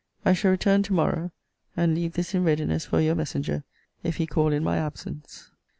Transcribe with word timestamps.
I 0.25 0.33
shall 0.33 0.49
return 0.49 0.81
to 0.81 0.93
morrow; 0.93 1.29
and 1.77 1.93
leave 1.93 2.13
this 2.13 2.33
in 2.33 2.43
readiness 2.43 2.85
for 2.87 2.99
your 2.99 3.13
messenger, 3.13 3.63
if 4.01 4.15
he 4.17 4.25
call 4.25 4.51
in 4.51 4.63
my 4.63 4.77
absence. 4.77 5.51